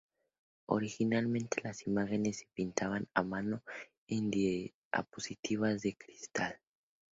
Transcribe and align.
Originalmente, 0.65 1.61
las 1.63 1.85
imágenes 1.85 2.39
se 2.39 2.47
pintaban 2.55 3.07
a 3.13 3.21
mano 3.21 3.61
en 4.07 4.31
diapositivas 4.31 5.83
de 5.83 5.95
cristal. 5.95 6.57